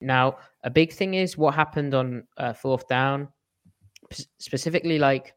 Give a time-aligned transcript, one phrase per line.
[0.00, 3.28] Now, a big thing is what happened on uh, fourth down,
[4.10, 5.34] P- specifically like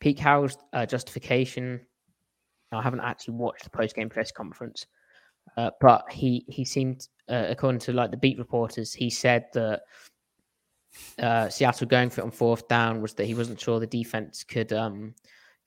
[0.00, 1.80] Pete Carroll's uh, justification.
[2.72, 4.86] Now, I haven't actually watched the post game press conference,
[5.56, 9.82] uh, but he he seemed, uh, according to like the beat reporters, he said that
[11.18, 14.44] uh, Seattle going for it on fourth down was that he wasn't sure the defense
[14.44, 15.14] could um,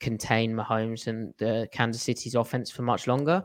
[0.00, 3.44] contain Mahomes and the Kansas City's offense for much longer.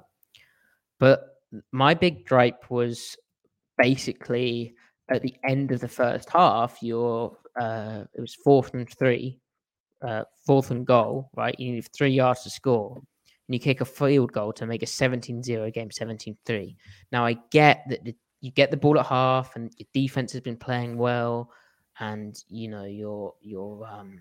[1.00, 1.24] But
[1.72, 3.18] my big gripe was
[3.78, 4.76] basically
[5.10, 9.40] at the end of the first half, you're uh, it was fourth and three,
[10.06, 11.58] uh, fourth and goal, right?
[11.60, 14.88] You need three yards to score, and you kick a field goal to make a
[14.88, 16.76] 17-0 game, 17-3.
[17.12, 20.42] Now I get that the, you get the ball at half, and your defense has
[20.42, 21.50] been playing well,
[22.00, 24.20] and you know you're you're um,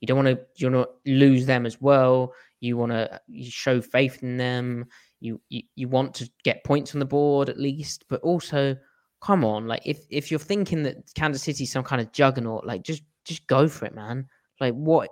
[0.00, 2.32] you don't want to you want to lose them as well.
[2.60, 4.86] You want to show faith in them.
[5.24, 8.76] You, you you want to get points on the board at least, but also
[9.22, 12.82] come on, like if if you're thinking that Kansas City's some kind of juggernaut, like
[12.82, 14.28] just just go for it, man.
[14.60, 15.08] Like what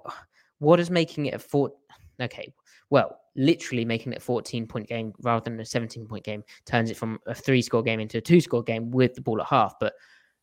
[0.58, 1.72] what is making it a four?
[2.20, 2.52] Okay,
[2.90, 6.90] well, literally making it a 14 point game rather than a 17 point game turns
[6.90, 9.46] it from a three score game into a two score game with the ball at
[9.46, 9.74] half.
[9.80, 9.94] But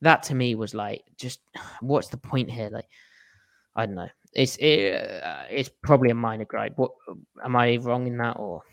[0.02, 1.42] that to me was like, just
[1.82, 2.70] what's the point here?
[2.72, 2.88] Like,
[3.76, 4.10] I don't know.
[4.34, 6.74] It's it, uh, it's probably a minor gripe.
[6.76, 6.92] What
[7.44, 8.64] am I wrong in that or?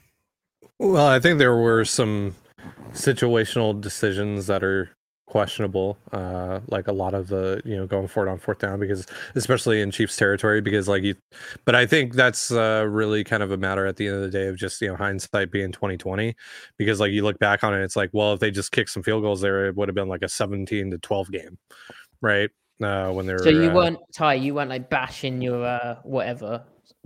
[0.79, 2.35] Well, I think there were some
[2.93, 4.91] situational decisions that are
[5.27, 9.07] questionable uh like a lot of the you know going forward on fourth down because
[9.35, 11.17] especially in chiefs territory because like you
[11.65, 14.31] but i think that's uh really kind of a matter at the end of the
[14.31, 16.33] day of just you know hindsight being 2020
[16.79, 19.03] because like you look back on it it's like well if they just kicked some
[19.03, 21.59] field goals there it would have been like a 17 to 12 game
[22.23, 22.51] right?
[22.81, 26.63] Uh when they're so you uh, weren't ty you weren't like bashing your uh whatever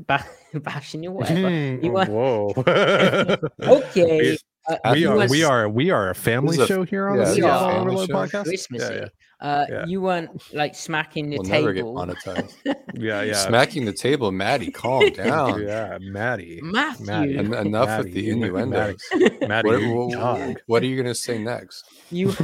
[0.06, 2.52] ba- bashing your whatever you weren't whoa
[3.62, 4.36] okay
[4.68, 7.24] uh, we are weren't we are we are a family a- show here on yeah,
[7.24, 8.14] the this is a family Overload show.
[8.14, 8.94] podcast Christmassy.
[8.94, 9.06] yeah,
[9.40, 9.86] Uh, yeah.
[9.86, 11.94] you weren't like smacking the We'll never get table.
[11.96, 12.52] monetized.
[12.94, 15.62] yeah yeah Smacking the table, Maddie, calm down.
[15.62, 17.06] yeah maddie Matthew.
[17.06, 17.38] Maddie.
[17.38, 19.00] En- enough Maddie, with the you- innuendos.
[19.48, 21.84] maddie What, what, what are you gonna say next?
[22.10, 22.34] you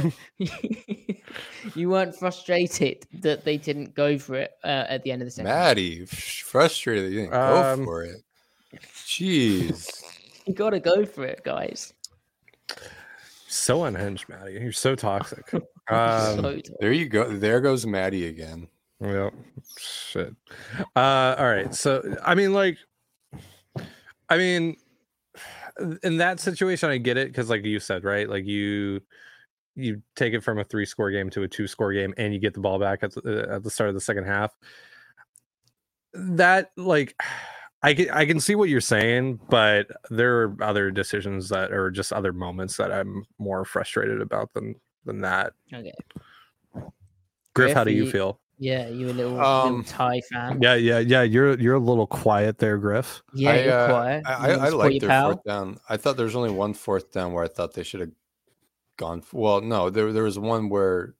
[1.75, 5.31] you weren't frustrated that they didn't go for it uh, at the end of the
[5.31, 5.49] second.
[5.49, 7.11] Maddie, f- frustrated.
[7.11, 8.17] You didn't go Um, for it.
[9.05, 9.89] Jeez.
[10.45, 11.93] You got to go for it, guys.
[13.49, 15.53] so unhinged maddie you're so toxic
[15.89, 17.29] um So There you go.
[17.29, 18.67] There goes Maddie again.
[18.99, 19.31] Well,
[19.77, 20.35] shit.
[20.95, 21.73] Uh, all right.
[21.73, 22.77] So, I mean, like,
[24.27, 24.75] I mean,
[26.03, 28.27] in that situation, I get it because, like you said, right?
[28.27, 29.01] Like you,
[29.77, 32.59] you take it from a three-score game to a two-score game, and you get the
[32.59, 34.57] ball back at the, at the start of the second half.
[36.13, 37.15] That, like,
[37.83, 41.91] I can I can see what you're saying, but there are other decisions that are
[41.91, 44.73] just other moments that I'm more frustrated about than
[45.05, 45.53] than that.
[45.71, 45.93] okay.
[47.53, 48.39] Griff, how do you you- feel?
[48.59, 50.59] Yeah, you a little, Um, little Thai fan.
[50.59, 51.21] Yeah, yeah, yeah.
[51.21, 53.21] You're you're a little quiet there, Griff.
[53.31, 54.23] Yeah, I, you're uh, quiet.
[54.25, 55.31] I, You I, I support like your their pal?
[55.33, 55.77] fourth down.
[55.87, 58.09] I thought there was only one fourth down where I thought they should have
[58.97, 59.23] gone.
[59.31, 61.15] Well, no, there there was one where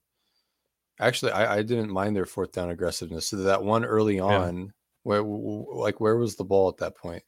[1.00, 3.28] actually I, I didn't mind their fourth down aggressiveness.
[3.28, 4.72] So that one early on,
[5.02, 7.22] where w- w- like where was the ball at that point?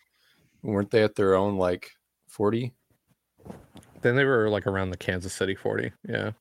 [0.63, 1.91] Weren't they at their own like
[2.29, 2.75] forty?
[4.03, 5.93] Then they were like around the Kansas City 40.
[6.09, 6.33] Yeah.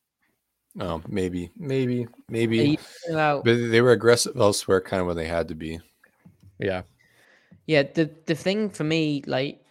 [0.79, 2.79] Oh, maybe, maybe, maybe.
[3.09, 5.79] about But they were aggressive elsewhere, kind of when they had to be.
[6.59, 6.83] Yeah.
[7.65, 9.61] Yeah, the the thing for me, like,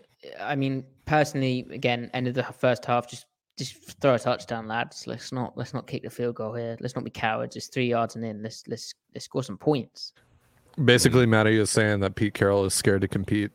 [0.40, 3.26] I mean, personally, again, end of the first half, just
[3.58, 5.06] just throw a touchdown, lads.
[5.06, 6.76] Let's not let's not kick the field goal here.
[6.80, 7.56] Let's not be cowards.
[7.56, 8.42] It's three yards and in.
[8.42, 10.12] Let's let's let's score some points.
[10.84, 13.50] Basically, Matty is saying that Pete Carroll is scared to compete.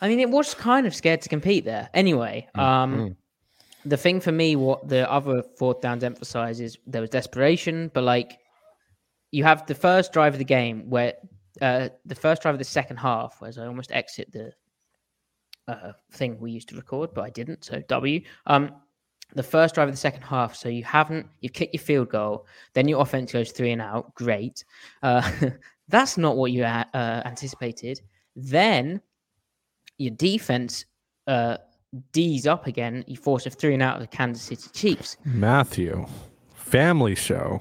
[0.00, 1.88] I mean, it was kind of scared to compete there.
[1.94, 3.16] Anyway, um, Mm.
[3.86, 8.04] the thing for me, what the other fourth downs emphasize is there was desperation, but
[8.04, 8.38] like
[9.30, 11.14] you have the first drive of the game where
[11.62, 14.52] uh, the first drive of the second half, as I almost exit the
[15.68, 17.64] uh, thing we used to record, but I didn't.
[17.64, 18.20] So W.
[18.46, 18.72] Um,
[19.34, 20.54] the first drive of the second half.
[20.54, 24.14] So you haven't you've kicked your field goal, then your offense goes three and out.
[24.14, 24.64] Great.
[25.02, 25.28] Uh,
[25.88, 28.00] that's not what you uh, anticipated.
[28.36, 29.00] Then
[29.98, 30.84] your defense
[31.26, 31.58] uh,
[32.12, 33.04] D's up again.
[33.06, 35.16] You force a three and out of the Kansas City Chiefs.
[35.24, 36.06] Matthew,
[36.54, 37.60] family show.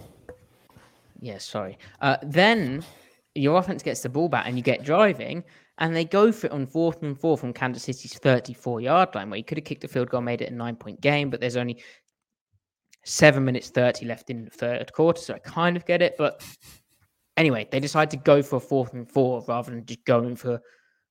[1.20, 1.78] Yeah, sorry.
[2.02, 2.84] Uh, then
[3.36, 5.44] your offense gets the ball back and you get driving,
[5.80, 9.30] and they go for it on fourth and four from Kansas City's 34 yard line,
[9.30, 11.40] where you could have kicked a field goal, made it a nine point game, but
[11.40, 11.81] there's only
[13.06, 15.22] seven minutes 30 left in the third quarter.
[15.22, 16.16] So I kind of get it.
[16.18, 16.44] But
[17.38, 20.62] anyway, they decide to go for a fourth and four rather than just going for,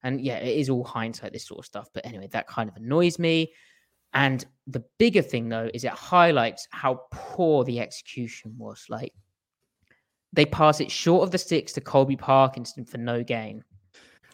[0.03, 1.89] and yeah, it is all hindsight, this sort of stuff.
[1.93, 3.53] But anyway, that kind of annoys me.
[4.15, 8.85] And the bigger thing, though, is it highlights how poor the execution was.
[8.89, 9.13] Like,
[10.33, 13.65] they pass it short of the sticks to Colby Parkinson for no gain.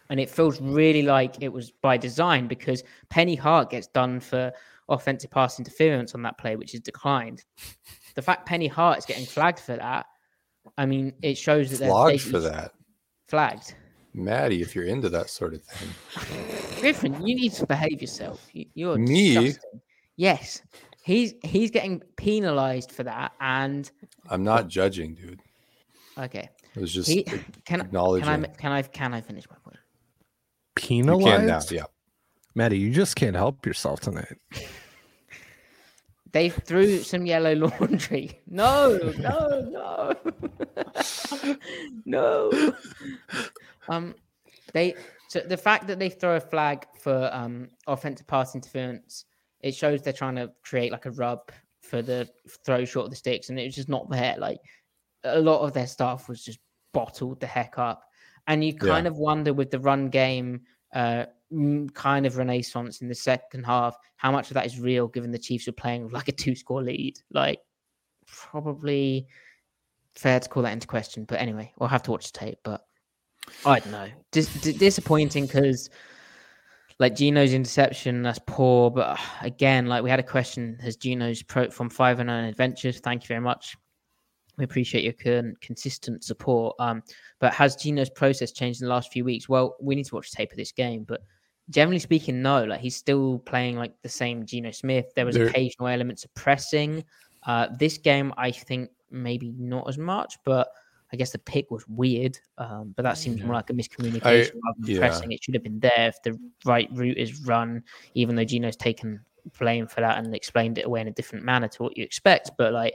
[0.09, 4.51] And it feels really like it was by design because Penny Hart gets done for
[4.87, 7.43] offensive pass interference on that play, which is declined.
[8.15, 10.07] The fact Penny Hart is getting flagged for that,
[10.77, 12.73] I mean, it shows that they're Flogged for that.
[13.27, 13.75] Flagged.
[14.13, 16.81] Maddie, if you're into that sort of thing.
[16.81, 18.45] Griffin, you need to behave yourself.
[18.51, 19.35] You, you're Me?
[19.35, 19.81] disgusting.
[20.17, 20.61] Yes,
[21.03, 23.89] he's he's getting penalised for that, and
[24.29, 25.41] I'm not judging, dude.
[26.17, 27.23] okay, It was just he
[27.63, 28.25] can acknowledging.
[28.25, 29.78] can I can I can I finish my point?
[30.79, 31.71] Can now, Penalized?
[31.71, 31.83] yeah.
[32.55, 34.37] Maddie, you just can't help yourself tonight.
[36.31, 38.39] They threw some yellow laundry.
[38.47, 40.13] No, no,
[41.45, 41.55] no,
[42.05, 42.73] no.
[43.87, 44.15] Um,
[44.73, 44.95] they
[45.27, 49.25] so the fact that they throw a flag for um offensive pass interference,
[49.61, 52.27] it shows they're trying to create like a rub for the
[52.65, 54.35] throw short of the sticks, and it was just not there.
[54.37, 54.59] Like
[55.23, 56.59] a lot of their stuff was just
[56.93, 58.03] bottled the heck up,
[58.49, 60.61] and you kind of wonder with the run game
[60.93, 61.23] uh
[61.93, 65.39] kind of renaissance in the second half how much of that is real given the
[65.39, 67.59] chiefs were playing with like a two score lead like
[68.27, 69.25] probably
[70.13, 72.85] fair to call that into question but anyway we'll have to watch the tape but
[73.65, 75.89] i don't know Dis- d- disappointing because
[76.99, 78.91] like Gino's interception, that's poor.
[78.91, 82.99] But again, like we had a question, has Gino's pro from five and nine adventures?
[82.99, 83.77] Thank you very much.
[84.59, 86.75] We appreciate your con- consistent support.
[86.79, 87.01] Um,
[87.39, 89.49] but has Gino's process changed in the last few weeks?
[89.49, 91.21] Well, we need to watch tape of this game, but
[91.69, 92.65] generally speaking, no.
[92.65, 95.07] Like he's still playing like the same Gino Smith.
[95.15, 97.03] There was There- occasional elements of pressing.
[97.43, 100.69] Uh, this game, I think maybe not as much, but
[101.11, 102.37] I guess the pick was weird.
[102.57, 104.99] Um, but that seems more like a miscommunication rather than yeah.
[104.99, 105.31] pressing.
[105.31, 107.81] It should have been there if the right route is run,
[108.13, 109.21] even though Gino's taken
[109.57, 112.51] blame for that and explained it away in a different manner to what you expect.
[112.57, 112.93] But like,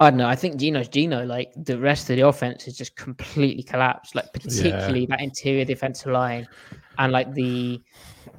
[0.00, 0.28] I don't know.
[0.28, 1.24] I think Gino's Gino.
[1.24, 4.14] Like the rest of the offense has just completely collapsed.
[4.14, 6.46] Like particularly that interior defensive line,
[6.98, 7.82] and like the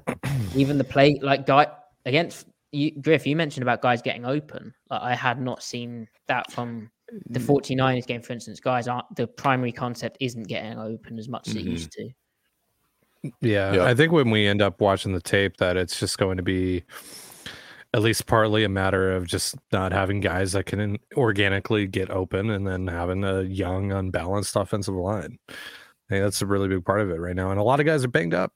[0.55, 1.67] even the play like guy
[2.05, 3.27] against you, Griff.
[3.27, 4.73] You mentioned about guys getting open.
[4.89, 6.89] Like I had not seen that from
[7.27, 7.45] the mm.
[7.45, 8.61] 49ers game, for instance.
[8.61, 11.71] Guys aren't the primary concept isn't getting open as much as it mm-hmm.
[11.71, 12.09] used to.
[13.41, 13.81] Yeah, Yep.
[13.81, 16.85] I think when we end up watching the tape, that it's just going to be
[17.93, 22.49] at least partly a matter of just not having guys that can organically get open,
[22.49, 25.39] and then having a young, unbalanced offensive line.
[25.49, 25.53] I
[26.09, 28.03] think that's a really big part of it right now, and a lot of guys
[28.03, 28.53] are banged up.